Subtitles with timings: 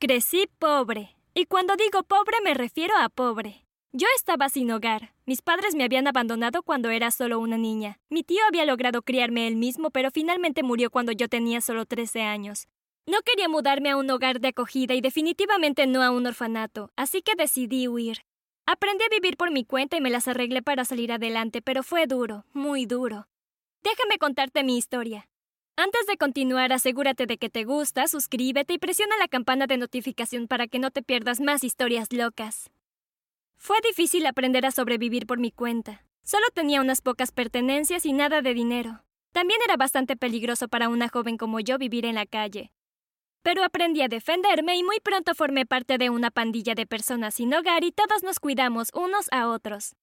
[0.00, 1.16] Crecí pobre.
[1.34, 3.64] Y cuando digo pobre me refiero a pobre.
[3.90, 5.12] Yo estaba sin hogar.
[5.26, 7.98] Mis padres me habían abandonado cuando era solo una niña.
[8.08, 12.22] Mi tío había logrado criarme él mismo, pero finalmente murió cuando yo tenía solo 13
[12.22, 12.68] años.
[13.06, 17.20] No quería mudarme a un hogar de acogida y definitivamente no a un orfanato, así
[17.20, 18.18] que decidí huir.
[18.66, 22.06] Aprendí a vivir por mi cuenta y me las arreglé para salir adelante, pero fue
[22.06, 23.26] duro, muy duro.
[23.82, 25.28] Déjame contarte mi historia.
[25.80, 30.48] Antes de continuar, asegúrate de que te gusta, suscríbete y presiona la campana de notificación
[30.48, 32.68] para que no te pierdas más historias locas.
[33.56, 36.04] Fue difícil aprender a sobrevivir por mi cuenta.
[36.24, 39.04] Solo tenía unas pocas pertenencias y nada de dinero.
[39.30, 42.72] También era bastante peligroso para una joven como yo vivir en la calle.
[43.42, 47.54] Pero aprendí a defenderme y muy pronto formé parte de una pandilla de personas sin
[47.54, 49.94] hogar y todos nos cuidamos unos a otros.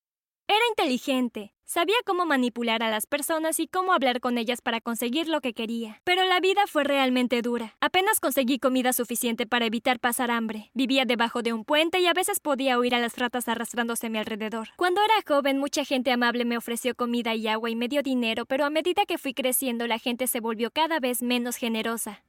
[0.47, 5.27] Era inteligente, sabía cómo manipular a las personas y cómo hablar con ellas para conseguir
[5.27, 6.01] lo que quería.
[6.03, 7.75] Pero la vida fue realmente dura.
[7.81, 10.69] Apenas conseguí comida suficiente para evitar pasar hambre.
[10.75, 14.09] Vivía debajo de un puente y a veces podía oír a las ratas arrastrándose a
[14.11, 14.67] mi alrededor.
[14.75, 18.45] Cuando era joven, mucha gente amable me ofreció comida y agua y me dio dinero,
[18.45, 22.24] pero a medida que fui creciendo, la gente se volvió cada vez menos generosa.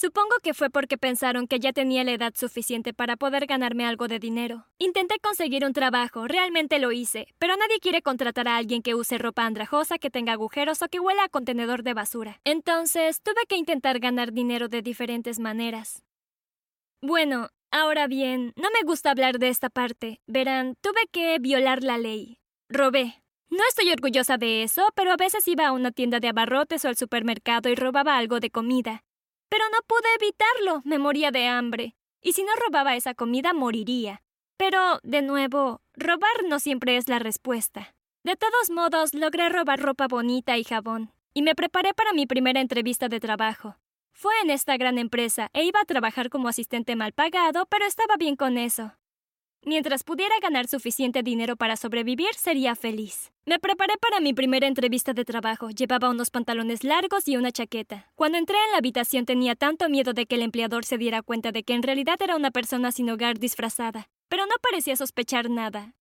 [0.00, 4.06] Supongo que fue porque pensaron que ya tenía la edad suficiente para poder ganarme algo
[4.06, 4.64] de dinero.
[4.78, 9.18] Intenté conseguir un trabajo, realmente lo hice, pero nadie quiere contratar a alguien que use
[9.18, 12.40] ropa andrajosa, que tenga agujeros o que huela a contenedor de basura.
[12.44, 16.04] Entonces, tuve que intentar ganar dinero de diferentes maneras.
[17.02, 20.20] Bueno, ahora bien, no me gusta hablar de esta parte.
[20.28, 22.38] Verán, tuve que violar la ley.
[22.68, 23.20] Robé.
[23.50, 26.88] No estoy orgullosa de eso, pero a veces iba a una tienda de abarrotes o
[26.88, 29.02] al supermercado y robaba algo de comida.
[29.48, 31.94] Pero no pude evitarlo, me moría de hambre.
[32.20, 34.22] Y si no robaba esa comida, moriría.
[34.56, 37.94] Pero, de nuevo, robar no siempre es la respuesta.
[38.24, 42.60] De todos modos, logré robar ropa bonita y jabón, y me preparé para mi primera
[42.60, 43.76] entrevista de trabajo.
[44.12, 48.16] Fue en esta gran empresa e iba a trabajar como asistente mal pagado, pero estaba
[48.16, 48.97] bien con eso.
[49.64, 53.32] Mientras pudiera ganar suficiente dinero para sobrevivir, sería feliz.
[53.44, 55.70] Me preparé para mi primera entrevista de trabajo.
[55.70, 58.10] Llevaba unos pantalones largos y una chaqueta.
[58.14, 61.52] Cuando entré en la habitación tenía tanto miedo de que el empleador se diera cuenta
[61.52, 64.08] de que en realidad era una persona sin hogar disfrazada.
[64.28, 65.94] Pero no parecía sospechar nada.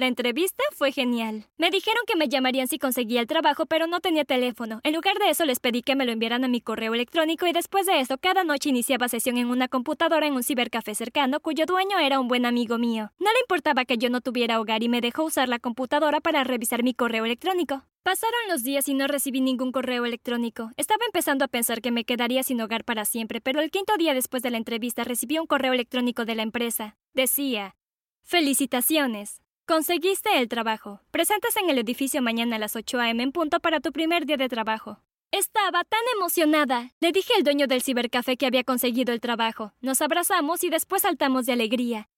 [0.00, 1.44] La entrevista fue genial.
[1.58, 4.80] Me dijeron que me llamarían si conseguía el trabajo, pero no tenía teléfono.
[4.82, 7.52] En lugar de eso, les pedí que me lo enviaran a mi correo electrónico y
[7.52, 11.66] después de eso, cada noche iniciaba sesión en una computadora en un cibercafé cercano, cuyo
[11.66, 13.12] dueño era un buen amigo mío.
[13.18, 16.44] No le importaba que yo no tuviera hogar y me dejó usar la computadora para
[16.44, 17.84] revisar mi correo electrónico.
[18.02, 20.70] Pasaron los días y no recibí ningún correo electrónico.
[20.78, 24.14] Estaba empezando a pensar que me quedaría sin hogar para siempre, pero el quinto día
[24.14, 26.96] después de la entrevista recibí un correo electrónico de la empresa.
[27.12, 27.76] Decía,
[28.22, 29.42] Felicitaciones.
[29.70, 31.00] Conseguiste el trabajo.
[31.12, 33.22] Preséntase en el edificio mañana a las 8 a.m.
[33.22, 34.98] en punto para tu primer día de trabajo.
[35.30, 36.90] Estaba tan emocionada.
[36.98, 39.72] Le dije al dueño del cibercafé que había conseguido el trabajo.
[39.80, 42.08] Nos abrazamos y después saltamos de alegría.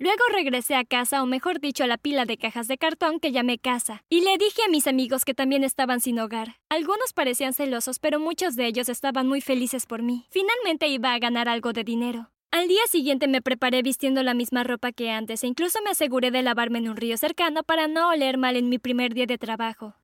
[0.00, 3.30] Luego regresé a casa, o mejor dicho, a la pila de cajas de cartón que
[3.30, 6.56] llamé casa, y le dije a mis amigos que también estaban sin hogar.
[6.70, 10.26] Algunos parecían celosos, pero muchos de ellos estaban muy felices por mí.
[10.30, 12.32] Finalmente iba a ganar algo de dinero.
[12.50, 16.30] Al día siguiente me preparé vistiendo la misma ropa que antes e incluso me aseguré
[16.30, 19.36] de lavarme en un río cercano para no oler mal en mi primer día de
[19.36, 19.96] trabajo.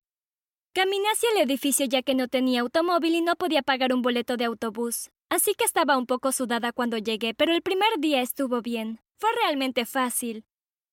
[0.74, 4.36] Caminé hacia el edificio ya que no tenía automóvil y no podía pagar un boleto
[4.36, 8.60] de autobús, así que estaba un poco sudada cuando llegué, pero el primer día estuvo
[8.60, 9.00] bien.
[9.16, 10.44] Fue realmente fácil.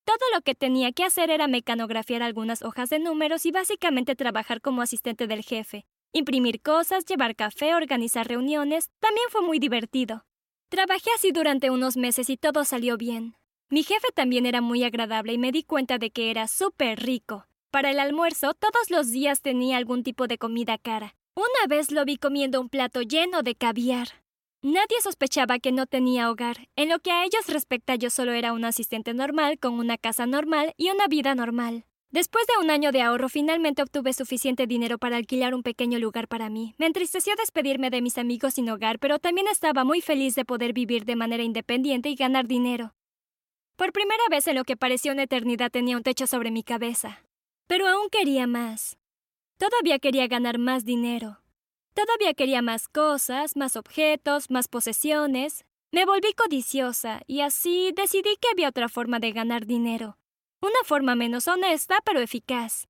[0.05, 4.61] Todo lo que tenía que hacer era mecanografiar algunas hojas de números y básicamente trabajar
[4.61, 5.85] como asistente del jefe.
[6.13, 10.23] Imprimir cosas, llevar café, organizar reuniones, también fue muy divertido.
[10.71, 13.35] Trabajé así durante unos meses y todo salió bien.
[13.69, 17.45] Mi jefe también era muy agradable y me di cuenta de que era súper rico.
[17.71, 21.13] Para el almuerzo, todos los días tenía algún tipo de comida cara.
[21.35, 24.23] Una vez lo vi comiendo un plato lleno de caviar.
[24.61, 26.69] Nadie sospechaba que no tenía hogar.
[26.77, 30.25] En lo que a ellos respecta, yo solo era un asistente normal, con una casa
[30.25, 31.83] normal y una vida normal.
[32.11, 36.27] Después de un año de ahorro, finalmente obtuve suficiente dinero para alquilar un pequeño lugar
[36.27, 36.75] para mí.
[36.77, 40.73] Me entristeció despedirme de mis amigos sin hogar, pero también estaba muy feliz de poder
[40.73, 42.93] vivir de manera independiente y ganar dinero.
[43.77, 47.23] Por primera vez en lo que parecía una eternidad tenía un techo sobre mi cabeza.
[47.67, 48.97] Pero aún quería más.
[49.57, 51.39] Todavía quería ganar más dinero.
[51.93, 55.63] Todavía quería más cosas, más objetos, más posesiones.
[55.93, 60.17] Me volví codiciosa y así decidí que había otra forma de ganar dinero.
[60.63, 62.87] Una forma menos honesta, pero eficaz.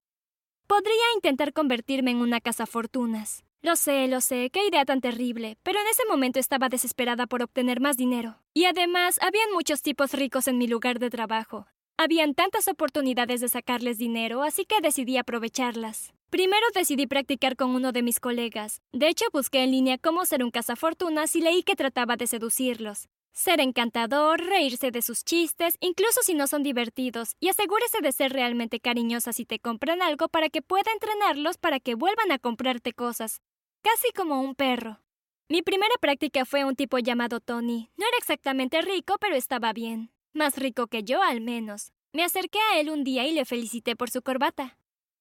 [0.68, 3.46] Podría intentar convertirme en una cazafortunas.
[3.62, 7.42] Lo sé, lo sé, qué idea tan terrible, pero en ese momento estaba desesperada por
[7.42, 8.42] obtener más dinero.
[8.54, 11.66] Y además, habían muchos tipos ricos en mi lugar de trabajo.
[11.98, 16.14] Habían tantas oportunidades de sacarles dinero, así que decidí aprovecharlas.
[16.30, 18.82] Primero decidí practicar con uno de mis colegas.
[18.92, 23.08] De hecho, busqué en línea cómo ser un cazafortunas y leí que trataba de seducirlos.
[23.34, 28.34] Ser encantador, reírse de sus chistes, incluso si no son divertidos, y asegúrese de ser
[28.34, 32.94] realmente cariñosa si te compran algo para que pueda entrenarlos para que vuelvan a comprarte
[32.94, 33.42] cosas,
[33.82, 35.00] casi como un perro.
[35.48, 37.90] Mi primera práctica fue un tipo llamado Tony.
[37.98, 40.12] No era exactamente rico, pero estaba bien.
[40.34, 41.92] Más rico que yo, al menos.
[42.14, 44.78] Me acerqué a él un día y le felicité por su corbata.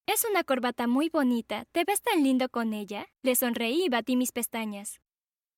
[0.06, 1.64] Es una corbata muy bonita.
[1.72, 3.08] ¿Te ves tan lindo con ella?
[3.22, 5.00] Le sonreí y batí mis pestañas.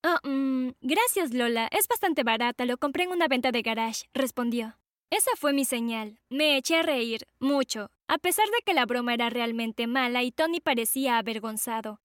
[0.05, 1.69] Oh, mmm, gracias, Lola.
[1.71, 2.65] Es bastante barata.
[2.65, 4.77] Lo compré en una venta de garage, respondió.
[5.11, 6.19] Esa fue mi señal.
[6.29, 10.33] Me eché a reír, mucho, a pesar de que la broma era realmente mala y
[10.33, 12.01] Tony parecía avergonzado.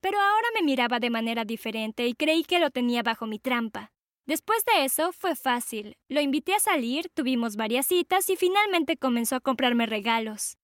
[0.00, 3.92] Pero ahora me miraba de manera diferente y creí que lo tenía bajo mi trampa.
[4.26, 5.96] Después de eso fue fácil.
[6.08, 10.58] Lo invité a salir, tuvimos varias citas y finalmente comenzó a comprarme regalos.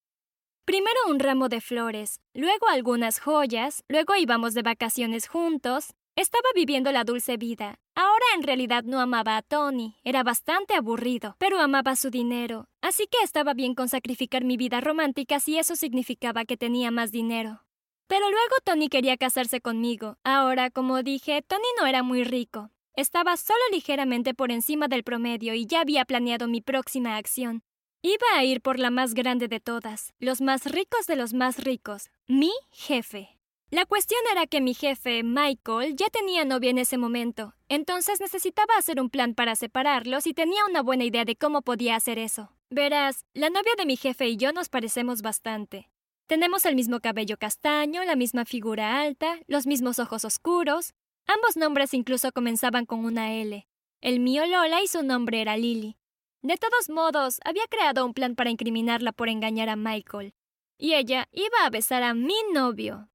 [0.67, 5.95] Primero un ramo de flores, luego algunas joyas, luego íbamos de vacaciones juntos.
[6.20, 7.78] Estaba viviendo la dulce vida.
[7.94, 13.06] Ahora en realidad no amaba a Tony, era bastante aburrido, pero amaba su dinero, así
[13.06, 17.62] que estaba bien con sacrificar mi vida romántica si eso significaba que tenía más dinero.
[18.06, 20.19] Pero luego Tony quería casarse conmigo.
[20.22, 22.69] Ahora, como dije, Tony no era muy rico.
[22.96, 27.62] Estaba solo ligeramente por encima del promedio y ya había planeado mi próxima acción.
[28.02, 31.64] Iba a ir por la más grande de todas, los más ricos de los más
[31.64, 33.39] ricos, mi jefe.
[33.70, 38.75] La cuestión era que mi jefe, Michael, ya tenía novia en ese momento, entonces necesitaba
[38.76, 42.50] hacer un plan para separarlos y tenía una buena idea de cómo podía hacer eso.
[42.69, 45.88] Verás, la novia de mi jefe y yo nos parecemos bastante.
[46.26, 50.94] Tenemos el mismo cabello castaño, la misma figura alta, los mismos ojos oscuros.
[51.28, 53.69] Ambos nombres incluso comenzaban con una L.
[54.00, 55.96] El mío Lola y su nombre era Lily.
[56.43, 60.32] De todos modos, había creado un plan para incriminarla por engañar a Michael.
[60.76, 63.10] Y ella iba a besar a mi novio.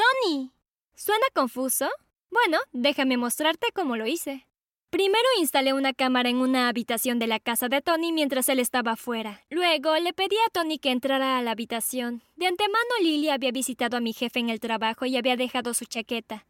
[0.00, 0.50] ¡Tony!
[0.94, 1.86] ¿Suena confuso?
[2.30, 4.46] Bueno, déjame mostrarte cómo lo hice.
[4.88, 8.96] Primero instalé una cámara en una habitación de la casa de Tony mientras él estaba
[8.96, 9.44] fuera.
[9.50, 12.22] Luego le pedí a Tony que entrara a la habitación.
[12.36, 15.84] De antemano Lily había visitado a mi jefe en el trabajo y había dejado su
[15.84, 16.46] chaqueta.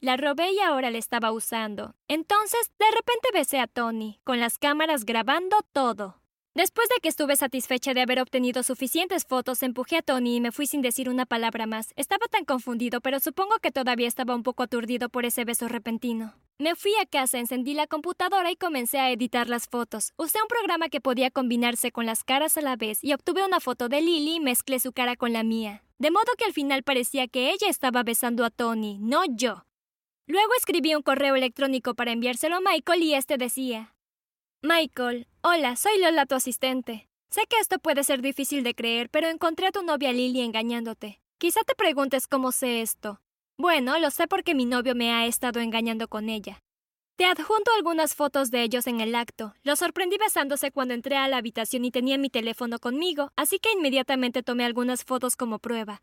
[0.00, 1.94] La robé y ahora la estaba usando.
[2.08, 6.17] Entonces, de repente besé a Tony, con las cámaras grabando todo.
[6.58, 10.50] Después de que estuve satisfecha de haber obtenido suficientes fotos, empujé a Tony y me
[10.50, 11.94] fui sin decir una palabra más.
[11.94, 16.34] Estaba tan confundido, pero supongo que todavía estaba un poco aturdido por ese beso repentino.
[16.58, 20.14] Me fui a casa, encendí la computadora y comencé a editar las fotos.
[20.16, 23.60] Usé un programa que podía combinarse con las caras a la vez y obtuve una
[23.60, 25.84] foto de Lily y mezclé su cara con la mía.
[26.00, 29.64] De modo que al final parecía que ella estaba besando a Tony, no yo.
[30.26, 33.94] Luego escribí un correo electrónico para enviárselo a Michael y este decía:
[34.60, 37.08] Michael, hola, soy Lola, tu asistente.
[37.30, 41.20] Sé que esto puede ser difícil de creer, pero encontré a tu novia Lily engañándote.
[41.38, 43.20] Quizá te preguntes cómo sé esto.
[43.56, 46.60] Bueno, lo sé porque mi novio me ha estado engañando con ella.
[47.14, 49.54] Te adjunto algunas fotos de ellos en el acto.
[49.62, 53.70] Lo sorprendí besándose cuando entré a la habitación y tenía mi teléfono conmigo, así que
[53.70, 56.02] inmediatamente tomé algunas fotos como prueba.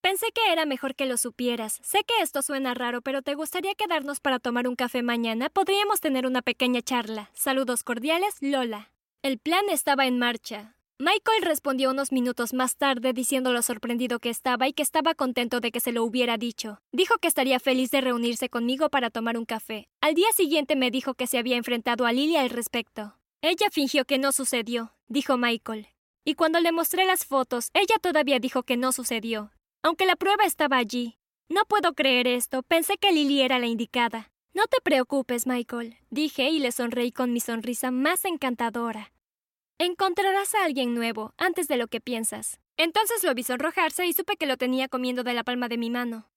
[0.00, 1.80] Pensé que era mejor que lo supieras.
[1.82, 5.48] Sé que esto suena raro, pero ¿te gustaría quedarnos para tomar un café mañana?
[5.50, 7.30] Podríamos tener una pequeña charla.
[7.34, 8.92] Saludos cordiales, Lola.
[9.22, 10.76] El plan estaba en marcha.
[11.00, 15.60] Michael respondió unos minutos más tarde diciendo lo sorprendido que estaba y que estaba contento
[15.60, 16.80] de que se lo hubiera dicho.
[16.92, 19.88] Dijo que estaría feliz de reunirse conmigo para tomar un café.
[20.00, 23.16] Al día siguiente me dijo que se había enfrentado a Lilia al respecto.
[23.42, 25.88] Ella fingió que no sucedió, dijo Michael.
[26.24, 29.52] Y cuando le mostré las fotos, ella todavía dijo que no sucedió
[29.82, 31.18] aunque la prueba estaba allí.
[31.48, 32.62] No puedo creer esto.
[32.62, 34.30] Pensé que Lily era la indicada.
[34.54, 39.12] No te preocupes, Michael, dije y le sonreí con mi sonrisa más encantadora.
[39.78, 42.60] Encontrarás a alguien nuevo antes de lo que piensas.
[42.76, 45.90] Entonces lo vi sonrojarse y supe que lo tenía comiendo de la palma de mi
[45.90, 46.28] mano.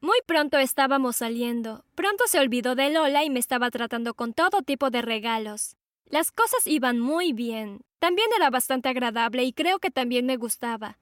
[0.00, 1.84] Muy pronto estábamos saliendo.
[1.94, 5.76] Pronto se olvidó de Lola y me estaba tratando con todo tipo de regalos.
[6.04, 7.80] Las cosas iban muy bien.
[7.98, 10.98] También era bastante agradable y creo que también me gustaba.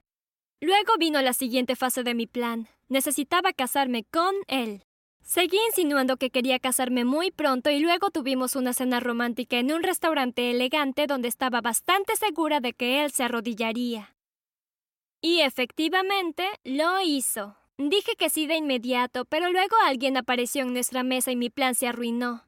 [0.63, 2.69] Luego vino la siguiente fase de mi plan.
[2.87, 4.85] Necesitaba casarme con él.
[5.21, 9.83] Seguí insinuando que quería casarme muy pronto y luego tuvimos una cena romántica en un
[9.83, 14.15] restaurante elegante donde estaba bastante segura de que él se arrodillaría.
[15.19, 17.57] Y efectivamente lo hizo.
[17.77, 21.75] Dije que sí de inmediato, pero luego alguien apareció en nuestra mesa y mi plan
[21.75, 22.47] se arruinó.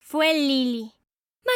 [0.00, 0.94] Fue Lily.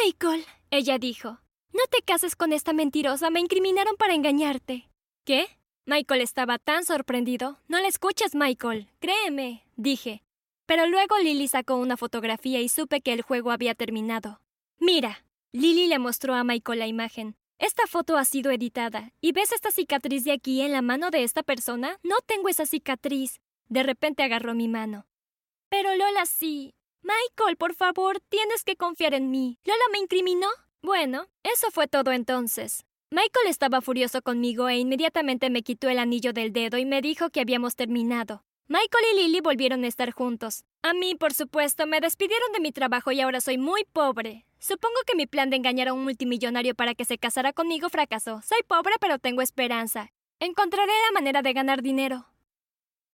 [0.05, 1.41] Michael, ella dijo,
[1.73, 4.89] no te cases con esta mentirosa, me incriminaron para engañarte.
[5.25, 5.49] ¿Qué?
[5.85, 7.59] Michael estaba tan sorprendido.
[7.67, 8.87] No le escuches, Michael.
[8.99, 10.23] Créeme, dije.
[10.67, 14.41] Pero luego Lily sacó una fotografía y supe que el juego había terminado.
[14.79, 15.25] Mira.
[15.53, 17.35] Lily le mostró a Michael la imagen.
[17.57, 19.11] Esta foto ha sido editada.
[19.19, 21.99] ¿Y ves esta cicatriz de aquí en la mano de esta persona?
[22.03, 23.41] No tengo esa cicatriz.
[23.67, 25.05] De repente agarró mi mano.
[25.69, 26.73] Pero Lola sí.
[27.01, 29.59] Michael, por favor, tienes que confiar en mí.
[29.65, 30.47] ¿Lola me incriminó?
[30.81, 32.85] Bueno, eso fue todo entonces.
[33.13, 37.29] Michael estaba furioso conmigo e inmediatamente me quitó el anillo del dedo y me dijo
[37.29, 38.45] que habíamos terminado.
[38.69, 40.63] Michael y Lily volvieron a estar juntos.
[40.81, 44.45] A mí, por supuesto, me despidieron de mi trabajo y ahora soy muy pobre.
[44.59, 48.41] Supongo que mi plan de engañar a un multimillonario para que se casara conmigo fracasó.
[48.43, 50.13] Soy pobre, pero tengo esperanza.
[50.39, 52.30] Encontraré la manera de ganar dinero.